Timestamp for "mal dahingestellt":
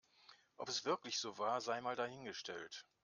1.79-2.87